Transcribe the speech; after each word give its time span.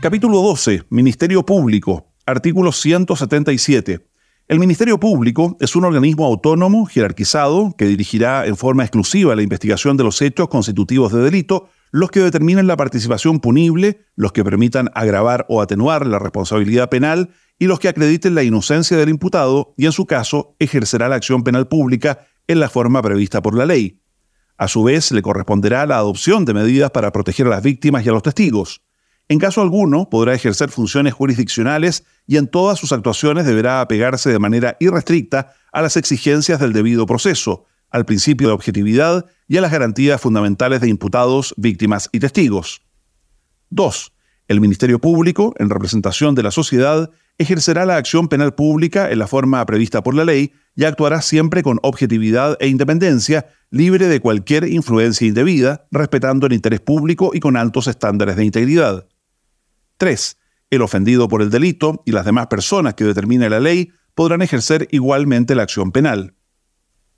Capítulo 0.00 0.40
12. 0.42 0.84
Ministerio 0.90 1.44
Público. 1.44 2.12
Artículo 2.24 2.70
177. 2.70 4.06
El 4.46 4.60
Ministerio 4.60 5.00
Público 5.00 5.56
es 5.58 5.74
un 5.74 5.84
organismo 5.84 6.24
autónomo, 6.24 6.86
jerarquizado, 6.86 7.74
que 7.76 7.86
dirigirá 7.86 8.46
en 8.46 8.56
forma 8.56 8.84
exclusiva 8.84 9.34
la 9.34 9.42
investigación 9.42 9.96
de 9.96 10.04
los 10.04 10.22
hechos 10.22 10.46
constitutivos 10.46 11.12
de 11.12 11.20
delito, 11.20 11.70
los 11.90 12.12
que 12.12 12.20
determinen 12.20 12.68
la 12.68 12.76
participación 12.76 13.40
punible, 13.40 14.06
los 14.14 14.30
que 14.30 14.44
permitan 14.44 14.88
agravar 14.94 15.46
o 15.48 15.60
atenuar 15.60 16.06
la 16.06 16.20
responsabilidad 16.20 16.90
penal 16.90 17.30
y 17.58 17.66
los 17.66 17.80
que 17.80 17.88
acrediten 17.88 18.36
la 18.36 18.44
inocencia 18.44 18.96
del 18.96 19.08
imputado 19.08 19.74
y, 19.76 19.86
en 19.86 19.92
su 19.92 20.06
caso, 20.06 20.54
ejercerá 20.60 21.08
la 21.08 21.16
acción 21.16 21.42
penal 21.42 21.66
pública 21.66 22.28
en 22.46 22.60
la 22.60 22.68
forma 22.68 23.02
prevista 23.02 23.42
por 23.42 23.56
la 23.56 23.66
ley. 23.66 24.00
A 24.58 24.68
su 24.68 24.84
vez, 24.84 25.10
le 25.10 25.22
corresponderá 25.22 25.86
la 25.86 25.96
adopción 25.96 26.44
de 26.44 26.54
medidas 26.54 26.92
para 26.92 27.10
proteger 27.10 27.48
a 27.48 27.50
las 27.50 27.64
víctimas 27.64 28.06
y 28.06 28.08
a 28.10 28.12
los 28.12 28.22
testigos. 28.22 28.87
En 29.30 29.38
caso 29.38 29.60
alguno, 29.60 30.08
podrá 30.08 30.34
ejercer 30.34 30.70
funciones 30.70 31.12
jurisdiccionales 31.12 32.04
y 32.26 32.38
en 32.38 32.46
todas 32.46 32.78
sus 32.78 32.92
actuaciones 32.92 33.44
deberá 33.44 33.82
apegarse 33.82 34.30
de 34.30 34.38
manera 34.38 34.76
irrestricta 34.80 35.52
a 35.70 35.82
las 35.82 35.98
exigencias 35.98 36.58
del 36.60 36.72
debido 36.72 37.04
proceso, 37.04 37.66
al 37.90 38.06
principio 38.06 38.48
de 38.48 38.54
objetividad 38.54 39.26
y 39.46 39.58
a 39.58 39.60
las 39.60 39.70
garantías 39.70 40.20
fundamentales 40.20 40.80
de 40.80 40.88
imputados, 40.88 41.54
víctimas 41.58 42.08
y 42.10 42.20
testigos. 42.20 42.82
2. 43.68 44.12
El 44.48 44.62
Ministerio 44.62 44.98
Público, 44.98 45.52
en 45.58 45.68
representación 45.68 46.34
de 46.34 46.42
la 46.42 46.50
sociedad, 46.50 47.10
ejercerá 47.36 47.84
la 47.84 47.96
acción 47.96 48.28
penal 48.28 48.54
pública 48.54 49.10
en 49.10 49.18
la 49.18 49.26
forma 49.26 49.64
prevista 49.66 50.02
por 50.02 50.14
la 50.14 50.24
ley 50.24 50.52
y 50.74 50.84
actuará 50.84 51.20
siempre 51.20 51.62
con 51.62 51.80
objetividad 51.82 52.56
e 52.60 52.68
independencia, 52.68 53.46
libre 53.70 54.08
de 54.08 54.20
cualquier 54.20 54.64
influencia 54.64 55.26
indebida, 55.26 55.86
respetando 55.90 56.46
el 56.46 56.54
interés 56.54 56.80
público 56.80 57.32
y 57.34 57.40
con 57.40 57.58
altos 57.58 57.88
estándares 57.88 58.36
de 58.36 58.46
integridad. 58.46 59.06
3. 59.98 60.38
El 60.70 60.82
ofendido 60.82 61.28
por 61.28 61.42
el 61.42 61.50
delito 61.50 62.02
y 62.06 62.12
las 62.12 62.24
demás 62.24 62.46
personas 62.46 62.94
que 62.94 63.04
determine 63.04 63.50
la 63.50 63.60
ley 63.60 63.90
podrán 64.14 64.42
ejercer 64.42 64.88
igualmente 64.90 65.54
la 65.54 65.64
acción 65.64 65.92
penal. 65.92 66.34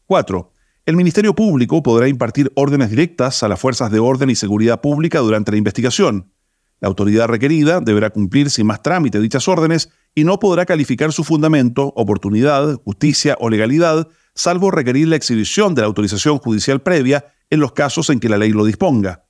4. 0.06 0.52
El 0.86 0.96
Ministerio 0.96 1.34
Público 1.34 1.82
podrá 1.82 2.08
impartir 2.08 2.50
órdenes 2.56 2.90
directas 2.90 3.42
a 3.42 3.48
las 3.48 3.60
fuerzas 3.60 3.90
de 3.90 4.00
orden 4.00 4.30
y 4.30 4.34
seguridad 4.34 4.80
pública 4.80 5.20
durante 5.20 5.52
la 5.52 5.58
investigación. 5.58 6.32
La 6.80 6.88
autoridad 6.88 7.28
requerida 7.28 7.80
deberá 7.80 8.10
cumplir 8.10 8.50
sin 8.50 8.66
más 8.66 8.82
trámite 8.82 9.20
dichas 9.20 9.46
órdenes 9.46 9.90
y 10.14 10.24
no 10.24 10.38
podrá 10.38 10.64
calificar 10.64 11.12
su 11.12 11.22
fundamento, 11.22 11.92
oportunidad, 11.96 12.76
justicia 12.82 13.36
o 13.40 13.50
legalidad, 13.50 14.08
salvo 14.34 14.70
requerir 14.70 15.08
la 15.08 15.16
exhibición 15.16 15.74
de 15.74 15.82
la 15.82 15.86
autorización 15.86 16.38
judicial 16.38 16.80
previa 16.80 17.26
en 17.50 17.60
los 17.60 17.72
casos 17.72 18.08
en 18.08 18.20
que 18.20 18.30
la 18.30 18.38
ley 18.38 18.52
lo 18.52 18.64
disponga. 18.64 19.24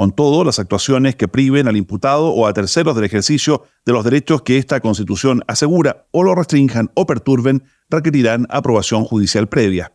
Con 0.00 0.12
todo, 0.12 0.44
las 0.44 0.58
actuaciones 0.58 1.14
que 1.14 1.28
priven 1.28 1.68
al 1.68 1.76
imputado 1.76 2.28
o 2.28 2.46
a 2.46 2.54
terceros 2.54 2.94
del 2.94 3.04
ejercicio 3.04 3.64
de 3.84 3.92
los 3.92 4.02
derechos 4.02 4.40
que 4.40 4.56
esta 4.56 4.80
Constitución 4.80 5.42
asegura 5.46 6.06
o 6.10 6.22
lo 6.22 6.34
restrinjan 6.34 6.90
o 6.94 7.04
perturben 7.04 7.64
requerirán 7.90 8.46
aprobación 8.48 9.04
judicial 9.04 9.50
previa. 9.50 9.92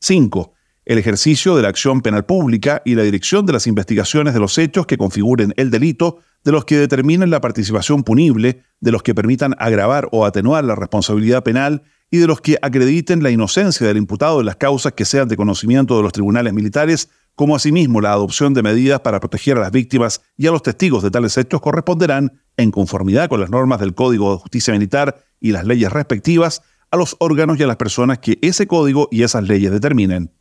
5 0.00 0.52
el 0.86 0.98
ejercicio 0.98 1.56
de 1.56 1.62
la 1.62 1.68
acción 1.68 2.02
penal 2.02 2.26
pública 2.26 2.82
y 2.84 2.94
la 2.94 3.02
dirección 3.02 3.46
de 3.46 3.54
las 3.54 3.66
investigaciones 3.66 4.34
de 4.34 4.40
los 4.40 4.58
hechos 4.58 4.86
que 4.86 4.98
configuren 4.98 5.54
el 5.56 5.70
delito, 5.70 6.18
de 6.44 6.52
los 6.52 6.66
que 6.66 6.76
determinen 6.76 7.30
la 7.30 7.40
participación 7.40 8.04
punible, 8.04 8.62
de 8.80 8.92
los 8.92 9.02
que 9.02 9.14
permitan 9.14 9.54
agravar 9.58 10.08
o 10.12 10.26
atenuar 10.26 10.64
la 10.64 10.74
responsabilidad 10.74 11.42
penal 11.42 11.82
y 12.10 12.18
de 12.18 12.26
los 12.26 12.42
que 12.42 12.58
acrediten 12.60 13.22
la 13.22 13.30
inocencia 13.30 13.86
del 13.86 13.96
imputado 13.96 14.40
en 14.40 14.46
las 14.46 14.56
causas 14.56 14.92
que 14.92 15.06
sean 15.06 15.26
de 15.26 15.36
conocimiento 15.36 15.96
de 15.96 16.02
los 16.02 16.12
tribunales 16.12 16.52
militares, 16.52 17.08
como 17.34 17.56
asimismo 17.56 18.00
la 18.00 18.12
adopción 18.12 18.54
de 18.54 18.62
medidas 18.62 19.00
para 19.00 19.20
proteger 19.20 19.56
a 19.56 19.60
las 19.60 19.72
víctimas 19.72 20.22
y 20.36 20.46
a 20.46 20.50
los 20.50 20.62
testigos 20.62 21.02
de 21.02 21.10
tales 21.10 21.36
hechos 21.36 21.60
corresponderán, 21.60 22.40
en 22.56 22.70
conformidad 22.70 23.28
con 23.28 23.40
las 23.40 23.50
normas 23.50 23.80
del 23.80 23.94
Código 23.94 24.32
de 24.32 24.38
Justicia 24.38 24.72
Militar 24.72 25.24
y 25.40 25.50
las 25.50 25.66
leyes 25.66 25.92
respectivas, 25.92 26.62
a 26.90 26.96
los 26.96 27.16
órganos 27.18 27.58
y 27.58 27.64
a 27.64 27.66
las 27.66 27.76
personas 27.76 28.20
que 28.20 28.38
ese 28.40 28.68
código 28.68 29.08
y 29.10 29.24
esas 29.24 29.42
leyes 29.42 29.72
determinen. 29.72 30.32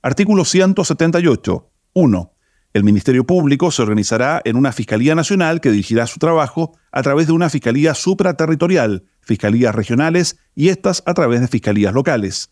Artículo 0.00 0.44
178. 0.46 1.70
1. 1.92 2.32
El 2.72 2.84
Ministerio 2.84 3.24
Público 3.26 3.70
se 3.70 3.82
organizará 3.82 4.40
en 4.46 4.56
una 4.56 4.72
Fiscalía 4.72 5.14
Nacional 5.14 5.60
que 5.60 5.70
dirigirá 5.70 6.06
su 6.06 6.18
trabajo 6.18 6.72
a 6.90 7.02
través 7.02 7.26
de 7.26 7.34
una 7.34 7.50
Fiscalía 7.50 7.94
supraterritorial, 7.94 9.04
Fiscalías 9.20 9.74
regionales 9.74 10.38
y 10.54 10.70
estas 10.70 11.02
a 11.04 11.12
través 11.12 11.42
de 11.42 11.48
Fiscalías 11.48 11.92
locales. 11.92 12.50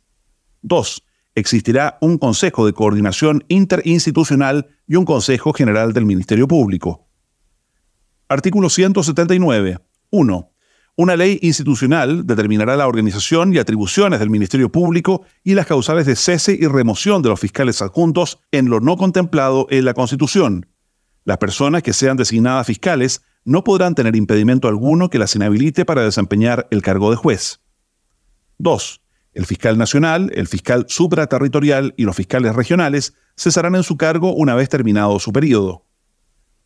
2. 0.60 1.02
Existirá 1.40 1.96
un 2.02 2.18
Consejo 2.18 2.66
de 2.66 2.74
Coordinación 2.74 3.44
Interinstitucional 3.48 4.68
y 4.86 4.96
un 4.96 5.06
Consejo 5.06 5.54
General 5.54 5.94
del 5.94 6.04
Ministerio 6.04 6.46
Público. 6.46 7.08
Artículo 8.28 8.68
179. 8.68 9.78
1. 10.10 10.52
Una 10.96 11.16
ley 11.16 11.38
institucional 11.40 12.26
determinará 12.26 12.76
la 12.76 12.86
organización 12.86 13.54
y 13.54 13.58
atribuciones 13.58 14.20
del 14.20 14.28
Ministerio 14.28 14.70
Público 14.70 15.22
y 15.42 15.54
las 15.54 15.66
causales 15.66 16.04
de 16.04 16.14
cese 16.14 16.58
y 16.60 16.66
remoción 16.66 17.22
de 17.22 17.30
los 17.30 17.40
fiscales 17.40 17.80
adjuntos 17.80 18.38
en 18.52 18.68
lo 18.68 18.80
no 18.80 18.98
contemplado 18.98 19.66
en 19.70 19.86
la 19.86 19.94
Constitución. 19.94 20.66
Las 21.24 21.38
personas 21.38 21.82
que 21.82 21.94
sean 21.94 22.18
designadas 22.18 22.66
fiscales 22.66 23.22
no 23.46 23.64
podrán 23.64 23.94
tener 23.94 24.14
impedimento 24.14 24.68
alguno 24.68 25.08
que 25.08 25.18
las 25.18 25.34
inhabilite 25.34 25.86
para 25.86 26.02
desempeñar 26.02 26.68
el 26.70 26.82
cargo 26.82 27.10
de 27.10 27.16
juez. 27.16 27.62
2. 28.58 29.00
El 29.40 29.46
fiscal 29.46 29.78
nacional, 29.78 30.30
el 30.34 30.46
fiscal 30.48 30.84
supraterritorial 30.86 31.94
y 31.96 32.04
los 32.04 32.14
fiscales 32.14 32.54
regionales 32.54 33.14
cesarán 33.38 33.74
en 33.74 33.82
su 33.82 33.96
cargo 33.96 34.34
una 34.34 34.54
vez 34.54 34.68
terminado 34.68 35.18
su 35.18 35.32
periodo. 35.32 35.86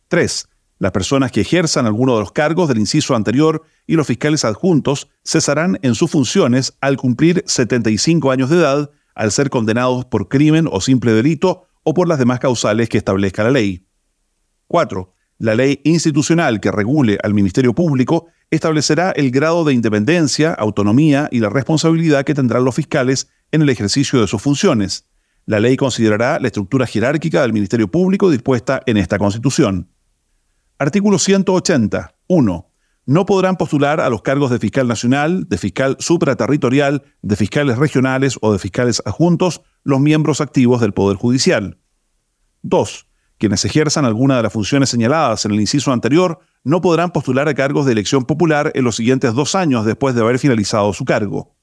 3. 0.09 0.49
Las 0.79 0.91
personas 0.91 1.31
que 1.31 1.39
ejerzan 1.39 1.85
alguno 1.85 2.15
de 2.15 2.19
los 2.19 2.33
cargos 2.33 2.67
del 2.67 2.79
inciso 2.79 3.15
anterior 3.15 3.63
y 3.87 3.95
los 3.95 4.05
fiscales 4.05 4.43
adjuntos 4.43 5.07
cesarán 5.23 5.79
en 5.83 5.95
sus 5.95 6.11
funciones 6.11 6.75
al 6.81 6.97
cumplir 6.97 7.45
75 7.47 8.29
años 8.29 8.49
de 8.49 8.57
edad, 8.57 8.91
al 9.15 9.31
ser 9.31 9.49
condenados 9.49 10.03
por 10.03 10.27
crimen 10.27 10.67
o 10.69 10.81
simple 10.81 11.13
delito 11.13 11.67
o 11.83 11.93
por 11.93 12.09
las 12.09 12.19
demás 12.19 12.41
causales 12.41 12.89
que 12.89 12.97
establezca 12.97 13.45
la 13.45 13.51
ley. 13.51 13.87
4. 14.67 15.13
La 15.37 15.55
ley 15.55 15.79
institucional 15.85 16.59
que 16.59 16.71
regule 16.71 17.19
al 17.23 17.33
Ministerio 17.33 17.73
Público 17.73 18.27
establecerá 18.51 19.11
el 19.11 19.31
grado 19.31 19.63
de 19.63 19.73
independencia, 19.73 20.53
autonomía 20.53 21.27
y 21.31 21.39
la 21.39 21.49
responsabilidad 21.49 22.23
que 22.23 22.33
tendrán 22.33 22.65
los 22.65 22.75
fiscales 22.75 23.29
en 23.51 23.61
el 23.61 23.69
ejercicio 23.69 24.21
de 24.21 24.27
sus 24.27 24.41
funciones. 24.41 25.07
La 25.45 25.59
ley 25.59 25.77
considerará 25.77 26.39
la 26.39 26.47
estructura 26.47 26.87
jerárquica 26.87 27.41
del 27.41 27.53
Ministerio 27.53 27.89
Público 27.89 28.29
dispuesta 28.29 28.81
en 28.85 28.97
esta 28.97 29.19
Constitución. 29.19 29.89
Artículo 30.79 31.19
180. 31.19 32.15
1. 32.27 32.71
No 33.05 33.25
podrán 33.27 33.55
postular 33.55 33.99
a 33.99 34.09
los 34.09 34.23
cargos 34.23 34.49
de 34.49 34.57
fiscal 34.57 34.87
nacional, 34.87 35.47
de 35.47 35.59
fiscal 35.59 35.95
supraterritorial, 35.99 37.03
de 37.21 37.35
fiscales 37.35 37.77
regionales 37.77 38.39
o 38.41 38.51
de 38.51 38.57
fiscales 38.57 39.01
adjuntos 39.05 39.61
los 39.83 39.99
miembros 39.99 40.41
activos 40.41 40.81
del 40.81 40.93
Poder 40.93 41.17
Judicial. 41.17 41.77
2. 42.63 43.04
Quienes 43.37 43.65
ejerzan 43.65 44.05
alguna 44.05 44.37
de 44.37 44.43
las 44.43 44.53
funciones 44.53 44.89
señaladas 44.89 45.45
en 45.45 45.51
el 45.51 45.59
inciso 45.59 45.91
anterior 45.91 46.39
no 46.63 46.81
podrán 46.81 47.11
postular 47.11 47.47
a 47.47 47.53
cargos 47.53 47.85
de 47.85 47.91
elección 47.91 48.23
popular 48.23 48.71
en 48.75 48.85
los 48.85 48.95
siguientes 48.95 49.33
dos 49.33 49.55
años 49.55 49.85
después 49.85 50.15
de 50.15 50.21
haber 50.21 50.39
finalizado 50.39 50.93
su 50.93 51.03
cargo. 51.03 51.55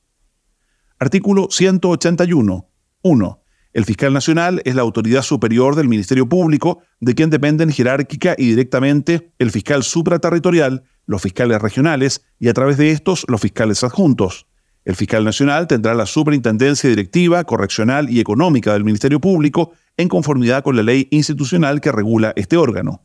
Artículo 0.98 1.48
181. 1.50 2.68
1. 3.02 3.42
El 3.72 3.84
fiscal 3.86 4.12
nacional 4.12 4.60
es 4.66 4.74
la 4.74 4.82
autoridad 4.82 5.22
superior 5.22 5.74
del 5.76 5.88
Ministerio 5.88 6.28
Público, 6.28 6.82
de 7.00 7.14
quien 7.14 7.30
dependen 7.30 7.72
jerárquica 7.72 8.34
y 8.36 8.48
directamente 8.48 9.32
el 9.38 9.50
fiscal 9.50 9.82
supraterritorial, 9.82 10.84
los 11.06 11.22
fiscales 11.22 11.60
regionales 11.60 12.22
y 12.38 12.48
a 12.48 12.54
través 12.54 12.76
de 12.76 12.90
estos 12.90 13.24
los 13.28 13.40
fiscales 13.40 13.82
adjuntos. 13.82 14.46
El 14.84 14.96
fiscal 14.96 15.24
nacional 15.24 15.68
tendrá 15.68 15.94
la 15.94 16.06
superintendencia 16.06 16.90
directiva, 16.90 17.44
correccional 17.44 18.10
y 18.10 18.18
económica 18.18 18.72
del 18.72 18.84
Ministerio 18.84 19.20
Público 19.20 19.72
en 19.96 20.08
conformidad 20.08 20.64
con 20.64 20.74
la 20.74 20.82
ley 20.82 21.06
institucional 21.12 21.80
que 21.80 21.92
regula 21.92 22.32
este 22.34 22.56
órgano. 22.56 23.02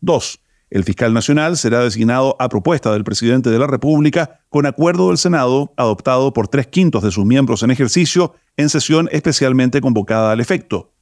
2. 0.00 0.40
El 0.70 0.84
fiscal 0.84 1.14
nacional 1.14 1.56
será 1.56 1.80
designado 1.80 2.36
a 2.38 2.50
propuesta 2.50 2.92
del 2.92 3.04
presidente 3.04 3.48
de 3.48 3.58
la 3.58 3.66
República 3.66 4.40
con 4.50 4.66
acuerdo 4.66 5.08
del 5.08 5.16
Senado 5.16 5.72
adoptado 5.78 6.34
por 6.34 6.48
tres 6.48 6.66
quintos 6.66 7.02
de 7.02 7.10
sus 7.10 7.24
miembros 7.24 7.62
en 7.62 7.70
ejercicio 7.70 8.34
en 8.58 8.68
sesión 8.68 9.08
especialmente 9.10 9.80
convocada 9.80 10.32
al 10.32 10.40
efecto. 10.40 10.92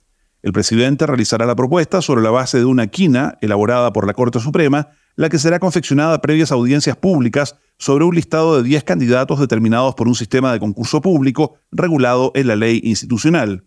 El 0.42 0.52
presidente 0.52 1.04
realizará 1.06 1.46
la 1.46 1.56
propuesta 1.56 2.00
sobre 2.00 2.22
la 2.22 2.30
base 2.30 2.58
de 2.58 2.64
una 2.64 2.86
quina 2.86 3.38
elaborada 3.40 3.92
por 3.92 4.06
la 4.06 4.14
Corte 4.14 4.38
Suprema, 4.38 4.90
la 5.16 5.28
que 5.28 5.40
será 5.40 5.58
confeccionada 5.58 6.20
previas 6.20 6.52
audiencias 6.52 6.96
públicas 6.96 7.56
sobre 7.78 8.05
un 8.05 8.14
listado 8.14 8.56
de 8.56 8.62
10 8.62 8.84
candidatos 8.84 9.38
determinados 9.38 9.94
por 9.94 10.08
un 10.08 10.14
sistema 10.14 10.52
de 10.52 10.61
concurso 10.61 11.00
público 11.00 11.56
regulado 11.70 12.32
en 12.34 12.46
la 12.46 12.56
ley 12.56 12.81
institucional. 12.84 13.64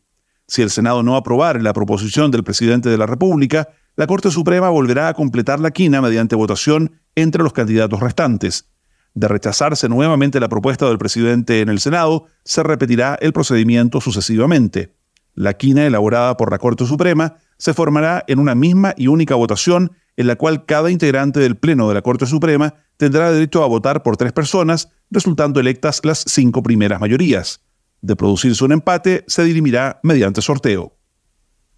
Si 0.47 0.61
el 0.61 0.71
Senado 0.71 1.03
no 1.03 1.15
aprobara 1.15 1.59
la 1.61 1.73
proposición 1.73 2.31
del 2.31 2.43
presidente 2.43 2.89
de 2.89 2.97
la 2.97 3.05
República, 3.05 3.69
la 3.95 4.07
Corte 4.07 4.31
Suprema 4.31 4.69
volverá 4.69 5.09
a 5.09 5.13
completar 5.13 5.59
la 5.59 5.71
quina 5.71 6.01
mediante 6.01 6.35
votación 6.35 6.91
entre 7.15 7.43
los 7.43 7.53
candidatos 7.53 7.99
restantes. 7.99 8.69
De 9.13 9.27
rechazarse 9.27 9.89
nuevamente 9.89 10.39
la 10.39 10.49
propuesta 10.49 10.87
del 10.87 10.97
presidente 10.97 11.61
en 11.61 11.69
el 11.69 11.79
Senado, 11.79 12.25
se 12.43 12.63
repetirá 12.63 13.17
el 13.21 13.33
procedimiento 13.33 14.01
sucesivamente. 14.01 14.95
La 15.33 15.53
quina 15.53 15.85
elaborada 15.85 16.35
por 16.37 16.51
la 16.51 16.57
Corte 16.57 16.85
Suprema 16.85 17.35
se 17.57 17.73
formará 17.73 18.23
en 18.27 18.39
una 18.39 18.55
misma 18.55 18.93
y 18.97 19.07
única 19.07 19.35
votación 19.35 19.91
en 20.19 20.27
la 20.27 20.35
cual 20.35 20.65
cada 20.65 20.91
integrante 20.91 21.39
del 21.39 21.55
Pleno 21.55 21.87
de 21.87 21.93
la 21.93 22.01
Corte 22.01 22.25
Suprema 22.25 22.73
tendrá 22.97 23.31
derecho 23.31 23.63
a 23.63 23.67
votar 23.67 24.03
por 24.03 24.17
tres 24.17 24.33
personas, 24.33 24.89
resultando 25.09 25.61
electas 25.61 26.01
las 26.03 26.25
cinco 26.27 26.61
primeras 26.61 26.99
mayorías. 26.99 27.61
De 28.01 28.17
producirse 28.17 28.65
un 28.65 28.73
empate, 28.73 29.23
se 29.27 29.45
dirimirá 29.45 30.01
mediante 30.03 30.41
sorteo. 30.41 30.97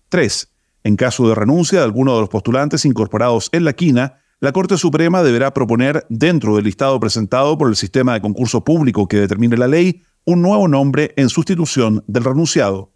3. 0.09 0.51
En 0.83 0.95
caso 0.95 1.29
de 1.29 1.35
renuncia 1.35 1.77
de 1.77 1.85
alguno 1.85 2.15
de 2.15 2.21
los 2.21 2.29
postulantes 2.29 2.83
incorporados 2.83 3.47
en 3.51 3.63
la 3.63 3.73
quina, 3.73 4.17
la 4.39 4.51
Corte 4.51 4.75
Suprema 4.75 5.21
deberá 5.21 5.53
proponer, 5.53 6.07
dentro 6.09 6.55
del 6.55 6.65
listado 6.65 6.99
presentado 6.99 7.59
por 7.59 7.69
el 7.69 7.75
sistema 7.75 8.15
de 8.15 8.21
concurso 8.21 8.63
público 8.63 9.07
que 9.07 9.17
determine 9.17 9.55
la 9.55 9.67
ley, 9.67 10.01
un 10.25 10.41
nuevo 10.41 10.67
nombre 10.67 11.13
en 11.15 11.29
sustitución 11.29 12.03
del 12.07 12.23
renunciado. 12.23 12.91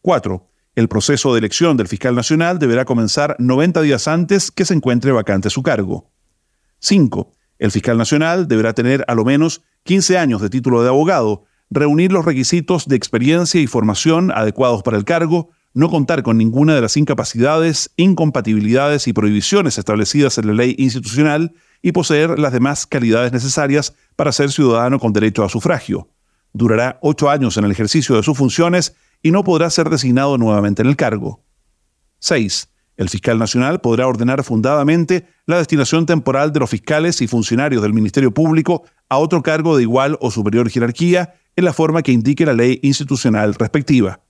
4. 0.00 0.48
El 0.76 0.88
proceso 0.88 1.32
de 1.32 1.38
elección 1.38 1.78
del 1.78 1.88
fiscal 1.88 2.14
nacional 2.14 2.58
deberá 2.58 2.84
comenzar 2.84 3.34
90 3.38 3.80
días 3.80 4.06
antes 4.08 4.50
que 4.50 4.66
se 4.66 4.74
encuentre 4.74 5.10
vacante 5.10 5.48
su 5.48 5.62
cargo. 5.62 6.10
5. 6.80 7.32
El 7.58 7.70
fiscal 7.70 7.96
nacional 7.96 8.46
deberá 8.46 8.74
tener 8.74 9.02
a 9.08 9.14
lo 9.14 9.24
menos 9.24 9.62
15 9.84 10.18
años 10.18 10.42
de 10.42 10.50
título 10.50 10.82
de 10.82 10.90
abogado, 10.90 11.44
reunir 11.70 12.12
los 12.12 12.26
requisitos 12.26 12.88
de 12.88 12.94
experiencia 12.94 13.58
y 13.58 13.66
formación 13.66 14.30
adecuados 14.30 14.82
para 14.82 14.98
el 14.98 15.06
cargo, 15.06 15.48
no 15.72 15.88
contar 15.88 16.22
con 16.22 16.36
ninguna 16.36 16.74
de 16.74 16.82
las 16.82 16.98
incapacidades, 16.98 17.90
incompatibilidades 17.96 19.08
y 19.08 19.14
prohibiciones 19.14 19.78
establecidas 19.78 20.36
en 20.36 20.48
la 20.48 20.52
ley 20.52 20.74
institucional 20.76 21.54
y 21.80 21.92
poseer 21.92 22.38
las 22.38 22.52
demás 22.52 22.84
calidades 22.84 23.32
necesarias 23.32 23.94
para 24.14 24.30
ser 24.30 24.50
ciudadano 24.50 24.98
con 24.98 25.14
derecho 25.14 25.42
a 25.42 25.48
sufragio. 25.48 26.10
Durará 26.52 26.98
ocho 27.00 27.30
años 27.30 27.56
en 27.56 27.64
el 27.64 27.70
ejercicio 27.70 28.14
de 28.16 28.22
sus 28.22 28.36
funciones 28.36 28.94
y 29.26 29.32
no 29.32 29.42
podrá 29.42 29.68
ser 29.70 29.90
designado 29.90 30.38
nuevamente 30.38 30.82
en 30.82 30.88
el 30.88 30.94
cargo. 30.94 31.42
6. 32.20 32.68
El 32.96 33.08
fiscal 33.08 33.40
nacional 33.40 33.80
podrá 33.80 34.06
ordenar 34.06 34.44
fundadamente 34.44 35.26
la 35.46 35.58
destinación 35.58 36.06
temporal 36.06 36.52
de 36.52 36.60
los 36.60 36.70
fiscales 36.70 37.20
y 37.20 37.26
funcionarios 37.26 37.82
del 37.82 37.92
Ministerio 37.92 38.32
Público 38.32 38.84
a 39.08 39.18
otro 39.18 39.42
cargo 39.42 39.76
de 39.76 39.82
igual 39.82 40.16
o 40.20 40.30
superior 40.30 40.70
jerarquía 40.70 41.34
en 41.56 41.64
la 41.64 41.72
forma 41.72 42.02
que 42.02 42.12
indique 42.12 42.46
la 42.46 42.52
ley 42.52 42.78
institucional 42.84 43.54
respectiva. 43.54 44.20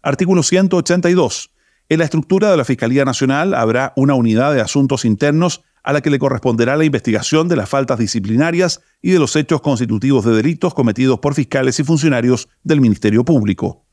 Artículo 0.00 0.44
182. 0.44 1.50
En 1.88 1.98
la 1.98 2.04
estructura 2.04 2.52
de 2.52 2.56
la 2.56 2.64
Fiscalía 2.64 3.04
Nacional 3.04 3.52
habrá 3.52 3.94
una 3.96 4.14
unidad 4.14 4.54
de 4.54 4.60
asuntos 4.60 5.04
internos 5.04 5.64
a 5.86 5.92
la 5.92 6.00
que 6.00 6.10
le 6.10 6.18
corresponderá 6.18 6.76
la 6.76 6.84
investigación 6.84 7.46
de 7.46 7.54
las 7.54 7.68
faltas 7.68 8.00
disciplinarias 8.00 8.80
y 9.00 9.12
de 9.12 9.20
los 9.20 9.36
hechos 9.36 9.60
constitutivos 9.60 10.24
de 10.24 10.34
delitos 10.34 10.74
cometidos 10.74 11.20
por 11.20 11.34
fiscales 11.34 11.78
y 11.78 11.84
funcionarios 11.84 12.48
del 12.64 12.80
Ministerio 12.80 13.24
Público. 13.24 13.86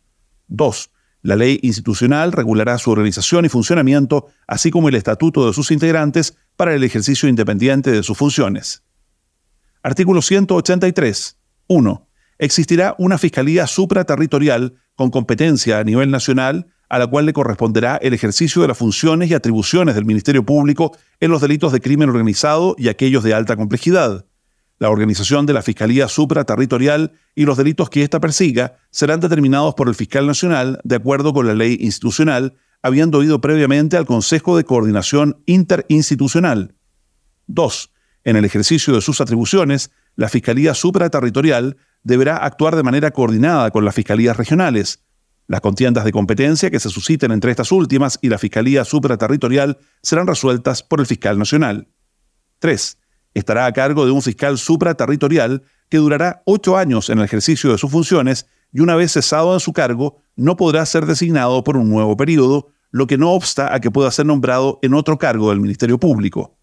2. 0.47 0.89
La 1.21 1.35
ley 1.35 1.59
institucional 1.61 2.31
regulará 2.31 2.79
su 2.79 2.89
organización 2.89 3.45
y 3.45 3.49
funcionamiento, 3.49 4.25
así 4.47 4.71
como 4.71 4.89
el 4.89 4.95
estatuto 4.95 5.45
de 5.45 5.53
sus 5.53 5.69
integrantes 5.69 6.35
para 6.55 6.73
el 6.73 6.83
ejercicio 6.83 7.29
independiente 7.29 7.91
de 7.91 8.01
sus 8.01 8.17
funciones. 8.17 8.83
Artículo 9.83 10.23
183. 10.23 11.37
1. 11.67 12.07
Existirá 12.39 12.95
una 12.97 13.19
Fiscalía 13.19 13.67
supraterritorial 13.67 14.73
con 14.95 15.11
competencia 15.11 15.77
a 15.77 15.83
nivel 15.83 16.09
nacional, 16.09 16.73
a 16.93 16.99
la 16.99 17.07
cual 17.07 17.25
le 17.25 17.33
corresponderá 17.33 17.97
el 18.03 18.13
ejercicio 18.13 18.61
de 18.61 18.67
las 18.67 18.77
funciones 18.77 19.27
y 19.27 19.33
atribuciones 19.33 19.95
del 19.95 20.05
Ministerio 20.05 20.45
Público 20.45 20.95
en 21.19 21.31
los 21.31 21.41
delitos 21.41 21.71
de 21.71 21.81
crimen 21.81 22.07
organizado 22.07 22.75
y 22.77 22.87
aquellos 22.87 23.23
de 23.23 23.33
alta 23.33 23.55
complejidad. 23.55 24.27
La 24.77 24.91
organización 24.91 25.47
de 25.47 25.53
la 25.53 25.63
Fiscalía 25.63 26.07
Supraterritorial 26.07 27.13
y 27.33 27.45
los 27.45 27.57
delitos 27.57 27.89
que 27.89 28.03
ésta 28.03 28.19
persiga 28.19 28.77
serán 28.91 29.21
determinados 29.21 29.73
por 29.73 29.87
el 29.87 29.95
fiscal 29.95 30.27
nacional 30.27 30.81
de 30.83 30.97
acuerdo 30.97 31.33
con 31.33 31.47
la 31.47 31.55
ley 31.55 31.79
institucional, 31.81 32.57
habiendo 32.83 33.23
ido 33.23 33.41
previamente 33.41 33.97
al 33.97 34.05
Consejo 34.05 34.55
de 34.55 34.63
Coordinación 34.63 35.41
Interinstitucional. 35.47 36.75
2. 37.47 37.91
En 38.23 38.35
el 38.35 38.45
ejercicio 38.45 38.93
de 38.93 39.01
sus 39.01 39.19
atribuciones, 39.19 39.89
la 40.15 40.29
Fiscalía 40.29 40.75
Supraterritorial 40.75 41.75
deberá 42.03 42.37
actuar 42.37 42.75
de 42.75 42.83
manera 42.83 43.09
coordinada 43.09 43.71
con 43.71 43.83
las 43.83 43.95
fiscalías 43.95 44.37
regionales. 44.37 45.02
Las 45.47 45.61
contiendas 45.61 46.05
de 46.05 46.11
competencia 46.11 46.71
que 46.71 46.79
se 46.79 46.89
susciten 46.89 47.31
entre 47.31 47.51
estas 47.51 47.71
últimas 47.71 48.17
y 48.21 48.29
la 48.29 48.37
Fiscalía 48.37 48.85
Supraterritorial 48.85 49.77
serán 50.01 50.27
resueltas 50.27 50.83
por 50.83 50.99
el 50.99 51.05
fiscal 51.05 51.37
nacional. 51.37 51.89
3. 52.59 52.97
Estará 53.33 53.65
a 53.65 53.73
cargo 53.73 54.05
de 54.05 54.11
un 54.11 54.21
fiscal 54.21 54.57
supraterritorial 54.57 55.63
que 55.89 55.97
durará 55.97 56.43
ocho 56.45 56.77
años 56.77 57.09
en 57.09 57.19
el 57.19 57.25
ejercicio 57.25 57.71
de 57.71 57.77
sus 57.77 57.91
funciones 57.91 58.47
y 58.71 58.79
una 58.79 58.95
vez 58.95 59.11
cesado 59.11 59.53
en 59.53 59.59
su 59.59 59.73
cargo 59.73 60.21
no 60.35 60.55
podrá 60.55 60.85
ser 60.85 61.05
designado 61.05 61.63
por 61.63 61.77
un 61.77 61.89
nuevo 61.89 62.15
periodo, 62.15 62.69
lo 62.91 63.05
que 63.07 63.17
no 63.17 63.31
obsta 63.31 63.73
a 63.73 63.79
que 63.79 63.91
pueda 63.91 64.11
ser 64.11 64.25
nombrado 64.25 64.79
en 64.81 64.93
otro 64.93 65.17
cargo 65.17 65.49
del 65.49 65.59
Ministerio 65.59 65.99
Público. 65.99 66.57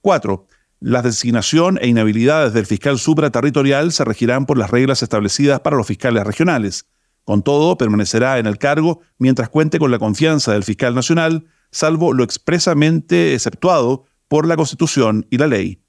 4. 0.00 0.46
La 0.80 1.00
designación 1.00 1.78
e 1.80 1.88
inhabilidades 1.88 2.52
del 2.52 2.66
fiscal 2.66 2.98
supraterritorial 2.98 3.92
se 3.92 4.04
regirán 4.04 4.44
por 4.44 4.58
las 4.58 4.70
reglas 4.70 5.02
establecidas 5.02 5.60
para 5.60 5.76
los 5.76 5.86
fiscales 5.86 6.24
regionales. 6.24 6.86
Con 7.24 7.42
todo, 7.42 7.78
permanecerá 7.78 8.38
en 8.38 8.46
el 8.46 8.58
cargo 8.58 9.00
mientras 9.18 9.48
cuente 9.48 9.78
con 9.78 9.90
la 9.90 9.98
confianza 9.98 10.52
del 10.52 10.62
fiscal 10.62 10.94
nacional, 10.94 11.46
salvo 11.70 12.12
lo 12.12 12.22
expresamente 12.22 13.34
exceptuado 13.34 14.04
por 14.28 14.46
la 14.46 14.56
Constitución 14.56 15.26
y 15.30 15.38
la 15.38 15.46
ley. 15.46 15.82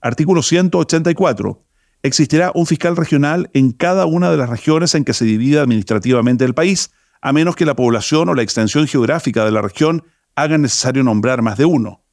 Artículo 0.00 0.42
184. 0.42 1.64
Existirá 2.02 2.52
un 2.54 2.66
fiscal 2.66 2.96
regional 2.96 3.50
en 3.54 3.72
cada 3.72 4.06
una 4.06 4.30
de 4.30 4.36
las 4.36 4.48
regiones 4.48 4.94
en 4.94 5.04
que 5.04 5.12
se 5.12 5.24
divida 5.24 5.62
administrativamente 5.62 6.44
el 6.44 6.54
país, 6.54 6.92
a 7.20 7.32
menos 7.32 7.56
que 7.56 7.66
la 7.66 7.74
población 7.74 8.28
o 8.28 8.34
la 8.34 8.42
extensión 8.42 8.86
geográfica 8.86 9.44
de 9.44 9.50
la 9.50 9.62
región 9.62 10.04
hagan 10.36 10.62
necesario 10.62 11.02
nombrar 11.02 11.42
más 11.42 11.58
de 11.58 11.64
uno. 11.64 12.04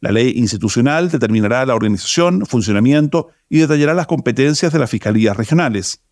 La 0.00 0.12
ley 0.12 0.32
institucional 0.36 1.10
determinará 1.10 1.66
la 1.66 1.74
organización, 1.74 2.46
funcionamiento 2.46 3.28
y 3.50 3.58
detallará 3.58 3.92
las 3.92 4.06
competencias 4.06 4.72
de 4.72 4.78
las 4.78 4.88
fiscalías 4.88 5.36
regionales. 5.36 6.02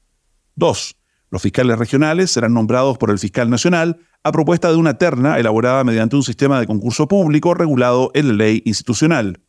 2. 0.57 0.97
Los 1.35 1.43
fiscales 1.43 1.76
regionales 1.76 2.31
serán 2.31 2.55
nombrados 2.55 2.97
por 2.97 3.11
el 3.11 3.19
fiscal 3.19 3.50
nacional 3.50 3.99
a 4.23 4.31
propuesta 4.31 4.71
de 4.71 4.76
una 4.76 4.99
terna 4.99 5.37
elaborada 5.37 5.83
mediante 5.83 6.14
un 6.14 6.23
sistema 6.23 6.61
de 6.61 6.67
concurso 6.69 7.09
público 7.09 7.55
regulado 7.55 8.12
en 8.14 8.29
la 8.29 8.35
ley 8.35 8.62
institucional. 8.64 9.41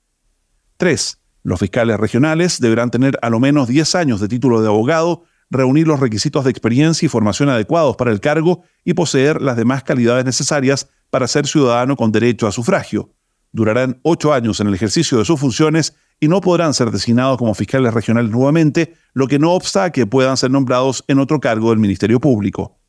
3. 0.77 1.22
Los 1.44 1.60
fiscales 1.60 2.00
regionales 2.00 2.60
deberán 2.60 2.89
tener 2.89 3.20
a 3.22 3.30
lo 3.30 3.39
menos 3.39 3.68
10 3.68 3.94
años 3.94 4.20
de 4.20 4.27
título 4.27 4.63
de 4.63 4.68
abogado, 4.68 5.25
reunir 5.51 5.86
los 5.88 6.00
requisitos 6.00 6.44
de 6.46 6.50
experiencia 6.50 7.06
y 7.06 7.10
formación 7.10 7.50
adecuados 7.50 7.98
para 7.98 8.12
el 8.12 8.20
cargo 8.20 8.63
y 8.84 8.96
poseer 8.96 9.39
las 9.39 9.56
demás 9.56 9.84
calidades 9.84 10.25
necesarias 10.25 10.89
para 11.12 11.27
ser 11.27 11.46
ciudadano 11.46 11.96
con 11.96 12.12
derecho 12.12 12.48
a 12.48 12.51
sufragio 12.51 13.12
durarán 13.56 14.01
ocho 14.04 14.34
años 14.34 14.60
en 14.60 14.68
el 14.68 14.74
ejercicio 14.74 15.18
de 15.18 15.24
sus 15.24 15.39
funciones 15.39 15.96
y 16.19 16.27
no 16.27 16.41
podrán 16.41 16.74
ser 16.74 16.91
designados 16.91 17.38
como 17.38 17.53
fiscales 17.53 17.93
regionales 17.93 18.31
nuevamente, 18.31 18.95
lo 19.13 19.27
que 19.27 19.39
no 19.39 19.51
obsta 19.53 19.86
a 19.86 19.91
que 19.91 20.07
puedan 20.07 20.38
ser 20.38 20.51
nombrados 20.51 21.03
en 21.07 21.19
otro 21.19 21.39
cargo 21.39 21.69
del 21.69 21.79
Ministerio 21.79 22.19
Público. 22.19 22.79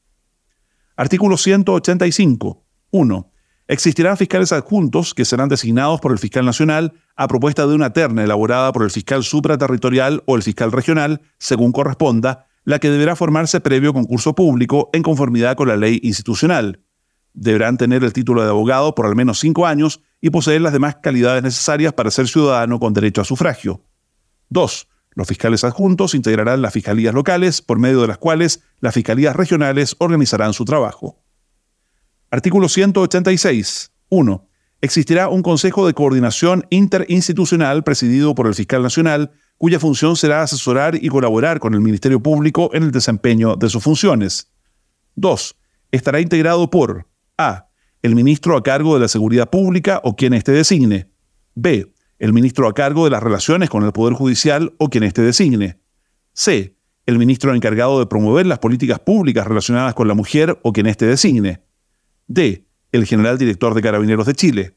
Artículo 0.97 1.37
185. 1.37 2.65
1. 2.91 3.33
Existirán 3.69 4.17
fiscales 4.17 4.53
adjuntos 4.53 5.13
que 5.13 5.25
serán 5.25 5.49
designados 5.49 6.01
por 6.01 6.13
el 6.13 6.19
fiscal 6.19 6.47
nacional 6.47 6.93
a 7.17 7.27
propuesta 7.27 7.67
de 7.67 7.75
una 7.75 7.93
terna 7.93 8.23
elaborada 8.23 8.73
por 8.73 8.85
el 8.85 8.91
fiscal 8.91 9.25
supraterritorial 9.25 10.23
o 10.27 10.37
el 10.37 10.43
fiscal 10.43 10.71
regional, 10.71 11.21
según 11.39 11.73
corresponda, 11.73 12.47
la 12.65 12.79
que 12.79 12.91
deberá 12.91 13.17
formarse 13.17 13.61
previo 13.61 13.93
concurso 13.93 14.35
público 14.35 14.89
en 14.93 15.03
conformidad 15.03 15.57
con 15.57 15.69
la 15.69 15.77
ley 15.77 16.01
institucional. 16.03 16.86
Deberán 17.37 17.77
tener 17.77 18.03
el 18.03 18.15
título 18.15 18.43
de 18.43 18.49
abogado 18.49 18.95
por 18.95 19.05
al 19.05 19.15
menos 19.15 19.39
cinco 19.39 19.67
años 19.67 20.01
y 20.23 20.31
poseer 20.31 20.63
las 20.63 20.73
demás 20.73 20.97
calidades 21.03 21.43
necesarias 21.43 21.93
para 21.93 22.11
ser 22.11 22.29
ciudadano 22.29 22.81
con 22.81 22.95
derecho 22.95 23.21
a 23.21 23.25
sufragio. 23.25 23.83
2. 24.49 24.89
Los 25.11 25.29
fiscales 25.29 25.63
adjuntos 25.63 26.15
integrarán 26.15 26.63
las 26.63 26.73
fiscalías 26.73 27.13
locales, 27.13 27.61
por 27.61 27.79
medio 27.79 28.01
de 28.01 28.09
las 28.09 28.17
cuales 28.17 28.63
las 28.81 28.95
fiscalías 28.95 29.37
regionales 29.37 29.97
organizarán 29.99 30.55
su 30.55 30.65
trabajo. 30.65 31.23
Artículo 32.31 32.71
186. 32.71 33.93
1. 34.09 34.49
Existirá 34.81 35.29
un 35.29 35.43
Consejo 35.43 35.87
de 35.87 35.93
Coordinación 35.93 36.67
Interinstitucional 36.71 37.85
presidido 37.85 38.35
por 38.35 38.47
el 38.47 38.55
fiscal 38.55 38.83
nacional, 38.83 39.33
cuya 39.59 39.79
función 39.79 40.17
será 40.17 40.43
asesorar 40.43 40.97
y 41.03 41.09
colaborar 41.09 41.61
con 41.61 41.75
el 41.75 41.81
Ministerio 41.81 42.23
Público 42.23 42.71
en 42.73 42.83
el 42.83 42.93
desempeño 42.93 43.57
de 43.57 43.69
sus 43.69 43.83
funciones. 43.83 44.51
2. 45.17 45.57
Estará 45.93 46.21
integrado 46.21 46.71
por 46.71 47.07
A 47.39 47.67
el 48.07 48.15
ministro 48.15 48.57
a 48.57 48.63
cargo 48.63 48.95
de 48.95 49.01
la 49.01 49.09
seguridad 49.09 49.51
pública 49.51 50.01
o 50.05 50.15
quien 50.15 50.33
éste 50.33 50.53
designe. 50.53 51.11
B. 51.57 51.93
El 52.21 52.33
ministro 52.33 52.69
a 52.69 52.73
cargo 52.73 53.05
de 53.05 53.11
las 53.11 53.21
relaciones 53.21 53.69
con 53.69 53.83
el 53.83 53.91
Poder 53.91 54.15
Judicial 54.15 54.75
o 54.79 54.91
quien 54.91 55.03
éste 55.03 55.23
designe. 55.23 55.81
C. 56.33 56.77
El 57.05 57.19
ministro 57.19 57.53
encargado 57.53 57.99
de 57.99 58.07
promover 58.07 58.47
las 58.47 58.61
políticas 58.61 59.01
públicas 59.01 59.45
relacionadas 59.45 59.95
con 59.95 60.07
la 60.07 60.15
mujer 60.15 60.57
o 60.63 60.73
quien 60.73 60.87
éste 60.87 61.05
designe. 61.05 61.65
D. 62.29 62.69
El 62.93 63.07
general 63.07 63.39
director 63.39 63.75
de 63.75 63.83
Carabineros 63.83 64.27
de 64.27 64.35
Chile. 64.35 64.77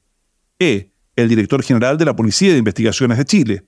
E. 0.58 0.92
El 1.16 1.30
director 1.30 1.62
general 1.62 2.00
de 2.00 2.06
la 2.06 2.16
Policía 2.16 2.52
de 2.52 2.58
Investigaciones 2.58 3.20
de 3.20 3.26
Chile. 3.26 3.68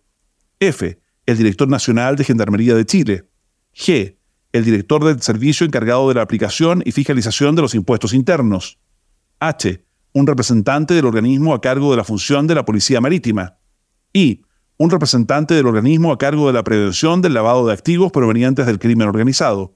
F. 0.60 1.00
El 1.28 1.38
director 1.38 1.68
nacional 1.68 2.16
de 2.16 2.24
Gendarmería 2.24 2.74
de 2.74 2.86
Chile. 2.86 3.30
G. 3.76 4.18
El 4.54 4.66
director 4.66 5.04
del 5.04 5.22
servicio 5.22 5.68
encargado 5.68 6.10
de 6.10 6.16
la 6.16 6.24
aplicación 6.24 6.82
y 6.84 6.94
fiscalización 6.94 7.56
de 7.56 7.62
los 7.62 7.76
impuestos 7.76 8.16
internos. 8.16 8.80
H. 9.42 9.84
Un 10.14 10.28
representante 10.28 10.94
del 10.94 11.06
organismo 11.06 11.56
a 11.56 11.62
cargo 11.62 11.90
de 11.90 11.98
la 11.98 12.04
función 12.04 12.46
de 12.46 12.54
la 12.54 12.64
Policía 12.64 13.02
Marítima. 13.02 13.58
I. 14.14 14.44
Un 14.78 14.92
representante 14.92 15.56
del 15.56 15.66
organismo 15.66 16.12
a 16.12 16.18
cargo 16.20 16.48
de 16.48 16.54
la 16.54 16.64
prevención 16.64 17.22
del 17.22 17.34
lavado 17.34 17.66
de 17.66 17.74
activos 17.74 18.12
provenientes 18.12 18.68
del 18.68 18.78
crimen 18.78 19.08
organizado. 19.08 19.76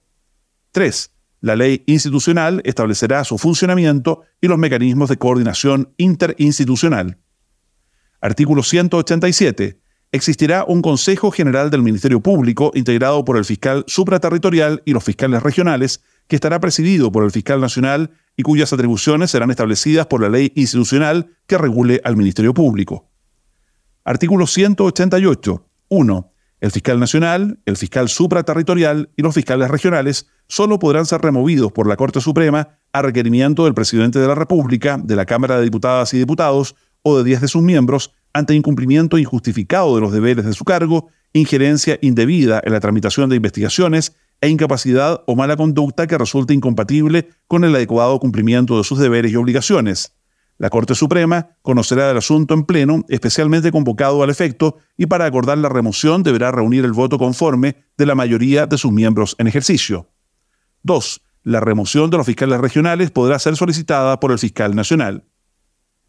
3. 0.71 1.11
La 1.41 1.55
ley 1.55 1.83
institucional 1.87 2.61
establecerá 2.63 3.23
su 3.23 3.39
funcionamiento 3.39 4.21
y 4.39 4.47
los 4.47 4.59
mecanismos 4.59 5.09
de 5.09 5.17
coordinación 5.17 5.93
interinstitucional. 5.97 7.17
Artículo 8.21 8.61
187. 8.61 9.79
Existirá 10.11 10.63
un 10.63 10.81
Consejo 10.81 11.31
General 11.31 11.71
del 11.71 11.81
Ministerio 11.81 12.21
Público 12.21 12.71
integrado 12.75 13.25
por 13.25 13.37
el 13.37 13.45
fiscal 13.45 13.83
supraterritorial 13.87 14.83
y 14.85 14.93
los 14.93 15.03
fiscales 15.03 15.41
regionales, 15.41 16.03
que 16.27 16.35
estará 16.35 16.59
presidido 16.59 17.11
por 17.11 17.23
el 17.23 17.31
fiscal 17.31 17.61
nacional 17.61 18.11
y 18.37 18.43
cuyas 18.43 18.73
atribuciones 18.73 19.31
serán 19.31 19.51
establecidas 19.51 20.07
por 20.07 20.21
la 20.21 20.29
ley 20.29 20.51
institucional 20.55 21.31
que 21.47 21.57
regule 21.57 22.01
al 22.03 22.17
Ministerio 22.17 22.53
Público. 22.53 23.09
Artículo 24.03 24.47
188. 24.47 25.65
1. 25.89 26.31
El 26.61 26.71
fiscal 26.71 26.99
nacional, 26.99 27.59
el 27.65 27.77
fiscal 27.77 28.09
supraterritorial 28.09 29.09
y 29.15 29.21
los 29.21 29.35
fiscales 29.35 29.69
regionales 29.69 30.27
solo 30.47 30.79
podrán 30.79 31.05
ser 31.05 31.21
removidos 31.21 31.71
por 31.71 31.87
la 31.87 31.95
Corte 31.95 32.21
Suprema 32.21 32.79
a 32.93 33.01
requerimiento 33.01 33.65
del 33.65 33.73
presidente 33.73 34.19
de 34.19 34.27
la 34.27 34.35
República, 34.35 34.97
de 34.97 35.15
la 35.15 35.25
Cámara 35.25 35.57
de 35.57 35.63
Diputadas 35.63 36.13
y 36.13 36.17
Diputados 36.17 36.75
o 37.01 37.17
de 37.17 37.23
10 37.23 37.41
de 37.41 37.47
sus 37.47 37.61
miembros 37.61 38.13
ante 38.33 38.55
incumplimiento 38.55 39.17
injustificado 39.17 39.95
de 39.95 40.01
los 40.01 40.11
deberes 40.11 40.45
de 40.45 40.53
su 40.53 40.65
cargo, 40.65 41.09
injerencia 41.33 41.99
indebida 42.01 42.61
en 42.63 42.73
la 42.73 42.79
tramitación 42.79 43.29
de 43.29 43.35
investigaciones 43.35 44.15
e 44.41 44.49
incapacidad 44.49 45.23
o 45.27 45.35
mala 45.35 45.57
conducta 45.57 46.07
que 46.07 46.17
resulte 46.17 46.53
incompatible 46.53 47.29
con 47.47 47.63
el 47.63 47.75
adecuado 47.75 48.19
cumplimiento 48.19 48.77
de 48.77 48.83
sus 48.83 48.99
deberes 48.99 49.31
y 49.31 49.35
obligaciones. 49.35 50.13
La 50.57 50.69
Corte 50.69 50.95
Suprema 50.95 51.57
conocerá 51.61 52.09
el 52.09 52.17
asunto 52.17 52.53
en 52.53 52.63
pleno, 52.63 53.03
especialmente 53.09 53.71
convocado 53.71 54.23
al 54.23 54.29
efecto, 54.29 54.77
y 54.95 55.05
para 55.07 55.25
acordar 55.25 55.57
la 55.57 55.67
remoción 55.67 56.23
deberá 56.23 56.51
reunir 56.51 56.85
el 56.85 56.93
voto 56.93 57.17
conforme 57.17 57.75
de 57.97 58.05
la 58.05 58.15
mayoría 58.15 58.65
de 58.65 58.77
sus 58.77 58.91
miembros 58.91 59.35
en 59.37 59.47
ejercicio. 59.47 60.09
2. 60.83 61.21
La 61.43 61.59
remoción 61.59 62.09
de 62.09 62.17
los 62.17 62.25
fiscales 62.25 62.59
regionales 62.59 63.11
podrá 63.11 63.37
ser 63.37 63.57
solicitada 63.57 64.19
por 64.19 64.31
el 64.31 64.39
fiscal 64.39 64.75
nacional. 64.75 65.25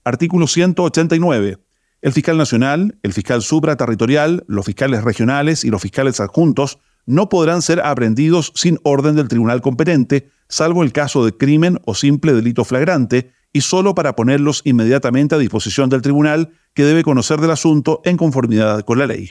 Artículo 0.05 0.47
189. 0.47 1.59
El 2.01 2.13
fiscal 2.13 2.39
nacional, 2.39 2.99
el 3.03 3.13
fiscal 3.13 3.43
supraterritorial, 3.43 4.45
los 4.47 4.65
fiscales 4.65 5.03
regionales 5.03 5.65
y 5.65 5.71
los 5.71 5.83
fiscales 5.83 6.21
adjuntos 6.21 6.79
no 7.07 7.29
podrán 7.29 7.63
ser 7.63 7.81
aprendidos 7.81 8.53
sin 8.55 8.79
orden 8.83 9.17
del 9.17 9.29
tribunal 9.29 9.63
competente, 9.63 10.29
salvo 10.49 10.83
el 10.83 10.93
caso 10.93 11.25
de 11.25 11.37
crimen 11.37 11.79
o 11.87 11.95
simple 11.95 12.33
delito 12.33 12.65
flagrante, 12.65 13.33
y 13.53 13.63
solo 13.63 13.95
para 13.95 14.15
ponerlos 14.15 14.61
inmediatamente 14.65 15.35
a 15.35 15.39
disposición 15.39 15.89
del 15.89 16.03
tribunal, 16.03 16.51
que 16.75 16.85
debe 16.85 17.03
conocer 17.03 17.41
del 17.41 17.53
asunto 17.53 18.03
en 18.05 18.19
conformidad 18.19 18.83
con 18.83 18.99
la 18.99 19.07
ley. 19.07 19.31